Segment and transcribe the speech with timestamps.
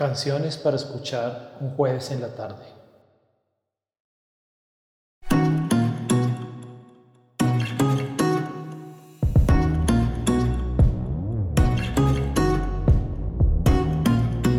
[0.00, 2.64] Canciones para escuchar un jueves en la tarde.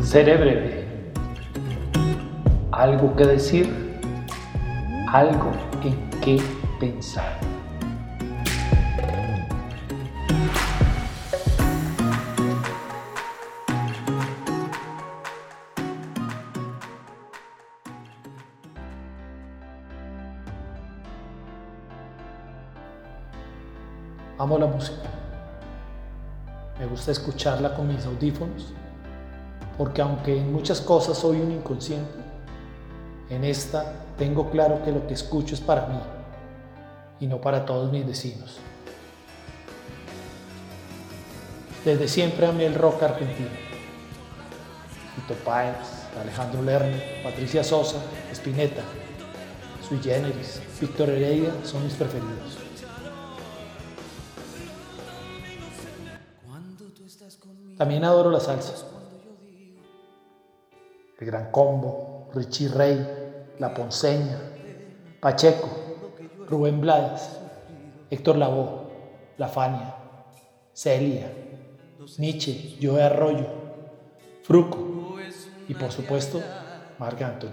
[0.04, 1.12] Seré breve.
[2.72, 3.98] Algo que decir,
[5.08, 5.52] algo
[5.84, 6.40] en qué
[6.80, 7.40] pensar.
[24.42, 24.98] Amo la música.
[26.80, 28.74] Me gusta escucharla con mis audífonos,
[29.78, 32.18] porque aunque en muchas cosas soy un inconsciente,
[33.30, 36.00] en esta tengo claro que lo que escucho es para mí
[37.20, 38.58] y no para todos mis vecinos.
[41.86, 43.52] Desde siempre amé el rock argentino.
[45.18, 45.76] Fito Páez,
[46.20, 47.98] Alejandro Lerner, Patricia Sosa,
[48.32, 48.82] Spinetta,
[49.88, 52.71] Sui Generis, Víctor Heredia son mis preferidos.
[57.82, 58.76] También adoro la salsa.
[61.20, 64.40] El Gran Combo, Richie Rey, La Ponceña,
[65.20, 65.68] Pacheco,
[66.48, 67.40] Rubén Blades,
[68.12, 68.82] Héctor Lavoe,
[69.40, 69.96] La Fania,
[70.72, 71.34] Celia,
[72.20, 73.48] Nietzsche, Joe Arroyo,
[74.44, 75.18] Fruco
[75.68, 76.40] y por supuesto
[77.00, 77.50] Marc Anthony.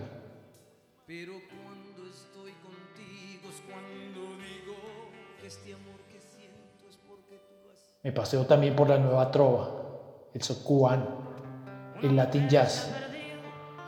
[8.03, 9.88] Me paseo también por la nueva trova,
[10.35, 11.07] el soul cubano,
[12.03, 12.91] el latin jazz,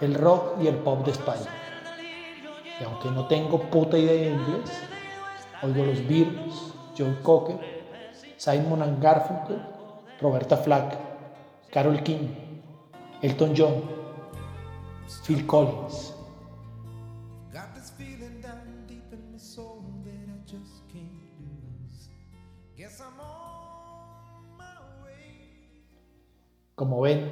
[0.00, 1.50] el rock y el pop de España.
[2.80, 4.70] Y aunque no tengo puta idea de inglés,
[5.62, 7.58] oigo los Beatles, Joe Cocker,
[8.36, 9.62] Simon Garfunkel,
[10.20, 10.98] Roberta Flack,
[11.70, 12.28] Carol King,
[13.22, 13.82] Elton John,
[15.26, 16.14] Phil Collins.
[26.80, 27.30] Como ven,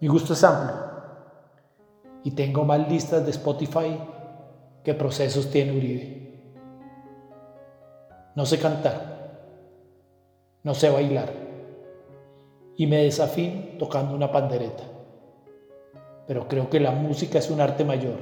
[0.00, 0.76] mi gusto es amplio
[2.24, 3.98] y tengo más listas de Spotify
[4.84, 6.52] que procesos tiene Uribe.
[8.34, 9.00] No sé cantar,
[10.62, 11.32] no sé bailar
[12.76, 14.84] y me desafío tocando una pandereta.
[16.26, 18.18] Pero creo que la música es un arte mayor,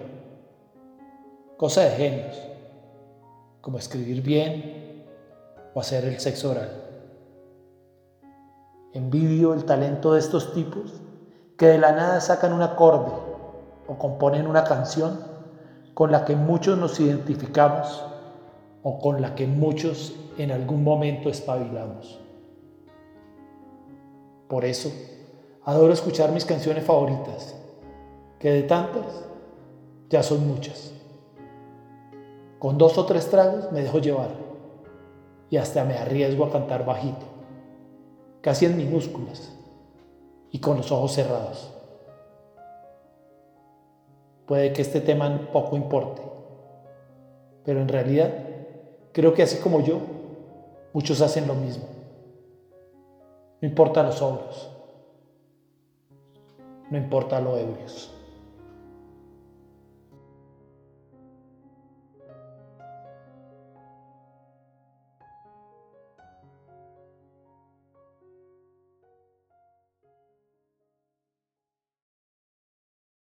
[1.57, 2.37] cosa de genios,
[3.61, 5.05] como escribir bien
[5.75, 6.96] o hacer el sexo oral.
[8.97, 10.91] Envidio el talento de estos tipos
[11.59, 13.13] que de la nada sacan un acorde
[13.87, 15.21] o componen una canción
[15.93, 18.03] con la que muchos nos identificamos
[18.83, 22.19] o con la que muchos en algún momento espabilamos.
[24.49, 24.91] Por eso,
[25.63, 27.55] adoro escuchar mis canciones favoritas,
[28.39, 29.27] que de tantas
[30.09, 30.95] ya son muchas.
[32.59, 34.31] Con dos o tres tragos me dejo llevar
[35.51, 37.36] y hasta me arriesgo a cantar bajito
[38.47, 39.53] casi en minúsculas
[40.53, 41.69] y con los ojos cerrados.
[44.47, 46.23] Puede que este tema poco importe,
[47.65, 48.33] pero en realidad
[49.11, 49.99] creo que así como yo,
[50.93, 51.87] muchos hacen lo mismo.
[53.61, 54.71] No importa los obros,
[56.89, 58.16] no importa lo ebrios.